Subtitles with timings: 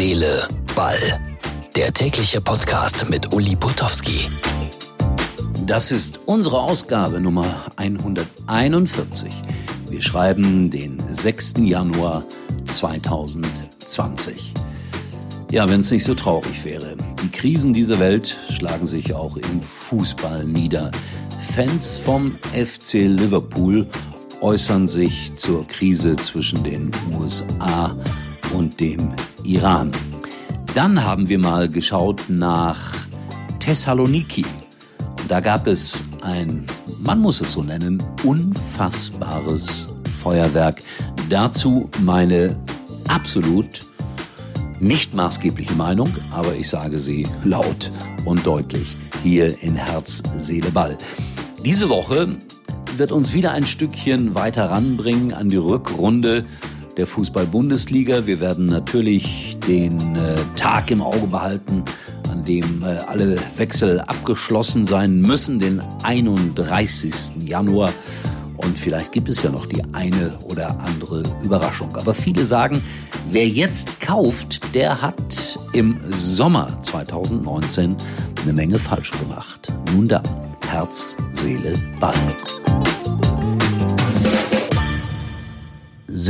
[0.00, 1.20] Seele, Ball.
[1.76, 4.30] Der tägliche Podcast mit Uli Putowski.
[5.66, 9.30] Das ist unsere Ausgabe Nummer 141.
[9.90, 11.56] Wir schreiben den 6.
[11.58, 12.24] Januar
[12.64, 14.54] 2020.
[15.50, 16.96] Ja, wenn es nicht so traurig wäre.
[17.22, 20.92] Die Krisen dieser Welt schlagen sich auch im Fußball nieder.
[21.54, 23.86] Fans vom FC Liverpool
[24.40, 27.94] äußern sich zur Krise zwischen den USA
[28.54, 29.12] und dem
[29.44, 29.90] Iran.
[30.74, 32.94] Dann haben wir mal geschaut nach
[33.58, 34.44] Thessaloniki.
[35.20, 36.64] Und da gab es ein,
[37.00, 39.88] man muss es so nennen, unfassbares
[40.22, 40.82] Feuerwerk.
[41.28, 42.56] Dazu meine
[43.08, 43.80] absolut
[44.80, 47.90] nicht maßgebliche Meinung, aber ich sage sie laut
[48.24, 50.96] und deutlich hier in Herz, Seele, Ball.
[51.64, 52.36] Diese Woche
[52.96, 56.44] wird uns wieder ein Stückchen weiter ranbringen an die Rückrunde
[56.96, 58.26] der Fußball-Bundesliga.
[58.26, 61.84] Wir werden natürlich den äh, Tag im Auge behalten,
[62.30, 67.32] an dem äh, alle Wechsel abgeschlossen sein müssen, den 31.
[67.44, 67.92] Januar.
[68.56, 71.96] Und vielleicht gibt es ja noch die eine oder andere Überraschung.
[71.96, 72.82] Aber viele sagen,
[73.30, 77.96] wer jetzt kauft, der hat im Sommer 2019
[78.42, 79.72] eine Menge falsch gemacht.
[79.94, 80.24] Nun dann,
[80.68, 82.14] Herz, Seele, Ball.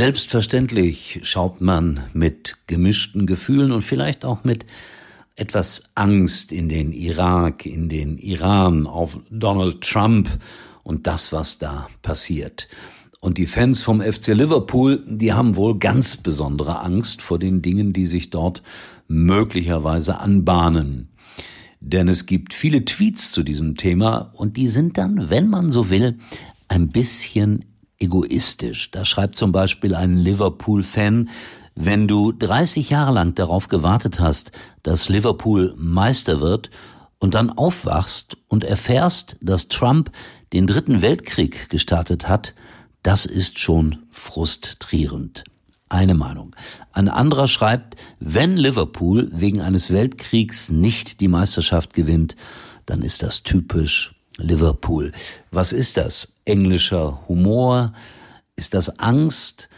[0.01, 4.65] Selbstverständlich schaut man mit gemischten Gefühlen und vielleicht auch mit
[5.35, 10.27] etwas Angst in den Irak, in den Iran, auf Donald Trump
[10.81, 12.67] und das, was da passiert.
[13.19, 17.93] Und die Fans vom FC Liverpool, die haben wohl ganz besondere Angst vor den Dingen,
[17.93, 18.63] die sich dort
[19.07, 21.09] möglicherweise anbahnen.
[21.79, 25.91] Denn es gibt viele Tweets zu diesem Thema und die sind dann, wenn man so
[25.91, 26.17] will,
[26.69, 27.65] ein bisschen
[28.01, 28.91] egoistisch.
[28.91, 31.29] Da schreibt zum Beispiel ein Liverpool-Fan,
[31.75, 34.51] wenn du 30 Jahre lang darauf gewartet hast,
[34.83, 36.69] dass Liverpool Meister wird
[37.19, 40.11] und dann aufwachst und erfährst, dass Trump
[40.53, 42.53] den dritten Weltkrieg gestartet hat,
[43.03, 45.43] das ist schon frustrierend.
[45.87, 46.55] Eine Meinung.
[46.93, 52.35] Ein anderer schreibt, wenn Liverpool wegen eines Weltkriegs nicht die Meisterschaft gewinnt,
[52.85, 55.11] dann ist das typisch Liverpool.
[55.51, 56.35] Was ist das?
[56.45, 57.93] Englischer Humor?
[58.55, 59.69] Ist das Angst?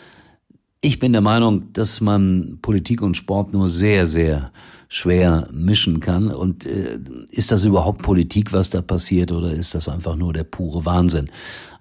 [0.82, 4.52] Ich bin der Meinung, dass man Politik und Sport nur sehr, sehr
[4.90, 6.30] schwer mischen kann.
[6.30, 7.00] Und äh,
[7.32, 11.32] ist das überhaupt Politik, was da passiert, oder ist das einfach nur der pure Wahnsinn?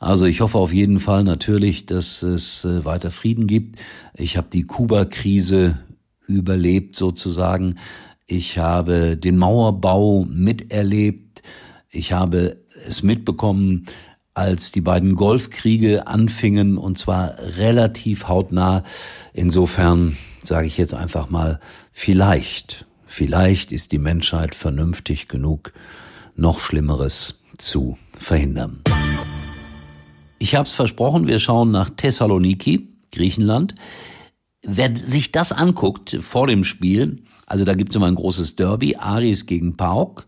[0.00, 3.78] Also ich hoffe auf jeden Fall natürlich, dass es äh, weiter Frieden gibt.
[4.14, 5.78] Ich habe die Kuba-Krise
[6.26, 7.76] überlebt sozusagen.
[8.26, 11.42] Ich habe den Mauerbau miterlebt.
[11.90, 13.86] Ich habe es mitbekommen,
[14.34, 18.82] als die beiden Golfkriege anfingen, und zwar relativ hautnah.
[19.34, 21.60] Insofern sage ich jetzt einfach mal,
[21.92, 25.72] vielleicht, vielleicht ist die Menschheit vernünftig genug,
[26.34, 28.80] noch Schlimmeres zu verhindern.
[30.38, 33.74] Ich habe es versprochen, wir schauen nach Thessaloniki, Griechenland.
[34.62, 37.16] Wer sich das anguckt vor dem Spiel,
[37.46, 40.24] also da gibt es immer ein großes Derby, Aris gegen Pauk.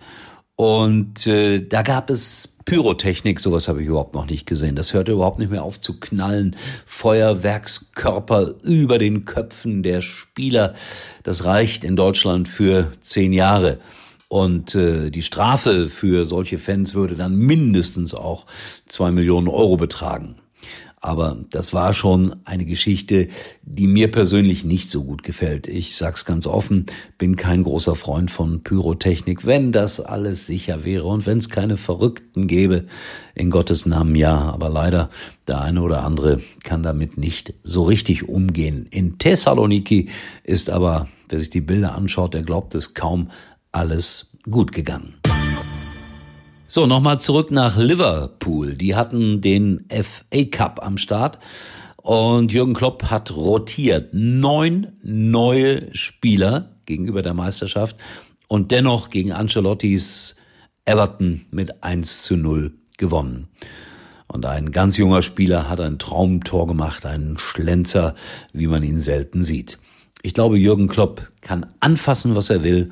[0.57, 4.77] Und äh, da gab es Pyrotechnik, sowas habe ich überhaupt noch nicht gesehen.
[4.77, 6.57] Das hörte überhaupt nicht mehr auf zu knallen.
[6.87, 10.75] Feuerwerkskörper über den Köpfen der Spieler.
[11.23, 13.81] Das reicht in Deutschland für zehn Jahre.
[14.29, 18.47] Und äh, die Strafe für solche Fans würde dann mindestens auch
[18.87, 20.37] zwei Millionen Euro betragen.
[21.05, 23.29] Aber das war schon eine Geschichte,
[23.61, 25.69] die mir persönlich nicht so gut gefällt.
[25.69, 26.87] Ich sag's ganz offen,
[27.19, 29.45] bin kein großer Freund von Pyrotechnik.
[29.45, 32.87] Wenn das alles sicher wäre und wenn es keine Verrückten gäbe,
[33.35, 34.35] in Gottes Namen ja.
[34.51, 35.11] Aber leider,
[35.47, 38.87] der eine oder andere kann damit nicht so richtig umgehen.
[38.91, 40.09] In Thessaloniki
[40.43, 43.29] ist aber, wer sich die Bilder anschaut, der glaubt es kaum,
[43.73, 45.13] alles gut gegangen.
[46.75, 48.75] So, nochmal zurück nach Liverpool.
[48.75, 51.39] Die hatten den FA Cup am Start
[51.99, 54.13] und Jürgen Klopp hat rotiert.
[54.13, 57.97] Neun neue Spieler gegenüber der Meisterschaft
[58.49, 60.35] und dennoch gegen Ancelottis
[60.85, 63.47] Everton mit 1 zu 0 gewonnen.
[64.27, 68.17] Und ein ganz junger Spieler hat ein Traumtor gemacht, einen Schlenzer,
[68.53, 69.79] wie man ihn selten sieht.
[70.23, 72.91] Ich glaube, Jürgen Klopp kann anfassen, was er will.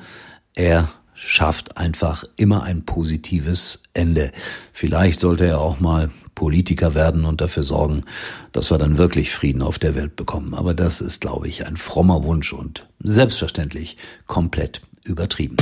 [0.55, 4.31] Er schafft einfach immer ein positives Ende.
[4.71, 8.03] Vielleicht sollte er auch mal Politiker werden und dafür sorgen,
[8.51, 10.53] dass wir dann wirklich Frieden auf der Welt bekommen.
[10.53, 15.57] Aber das ist, glaube ich, ein frommer Wunsch und selbstverständlich komplett übertrieben.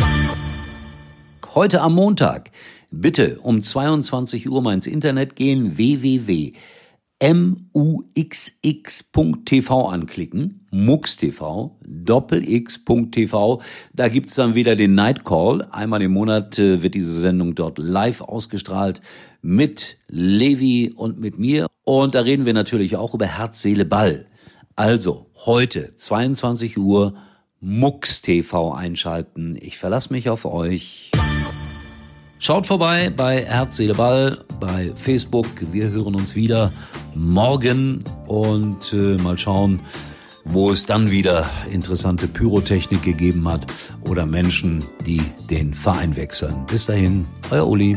[1.53, 2.51] Heute am Montag
[2.89, 6.51] bitte um 22 Uhr mal ins Internet gehen www
[7.21, 8.89] muxx.tv
[9.89, 13.62] anklicken, MuxTV, doppelx.tv.
[13.94, 15.68] Da gibt's dann wieder den Night Call.
[15.71, 19.01] Einmal im Monat äh, wird diese Sendung dort live ausgestrahlt
[19.41, 21.68] mit Levi und mit mir.
[21.83, 24.25] Und da reden wir natürlich auch über Herz, Seele, Ball.
[24.75, 27.13] Also heute 22 Uhr
[27.59, 29.56] MuxTV einschalten.
[29.62, 31.12] Ich verlasse mich auf euch.
[32.39, 35.45] Schaut vorbei bei Herz, Seele, Ball, bei Facebook.
[35.71, 36.71] Wir hören uns wieder
[37.16, 39.81] morgen und äh, mal schauen,
[40.44, 43.66] wo es dann wieder interessante Pyrotechnik gegeben hat
[44.10, 46.66] oder Menschen, die den Verein wechseln.
[46.68, 47.96] Bis dahin, euer Uli.